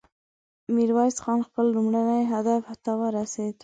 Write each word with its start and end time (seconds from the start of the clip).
ميرويس 0.75 1.17
خان 1.23 1.39
خپل 1.47 1.65
لومړني 1.75 2.21
هدف 2.33 2.63
ته 2.83 2.91
ورسېد. 2.99 3.53